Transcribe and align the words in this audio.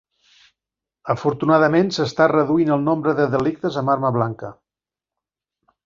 Afortunadament, 1.13 1.91
s'està 1.99 2.27
reduint 2.33 2.73
el 2.79 2.83
nombre 2.89 3.17
de 3.21 3.29
delictes 3.37 3.81
amb 3.83 3.97
arma 3.97 4.15
blanca. 4.19 4.55